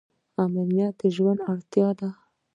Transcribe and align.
امنیت 0.43 0.93
د 0.99 1.01
ژوند 1.15 1.39
اړتیا 1.51 1.89
ده 1.99 2.09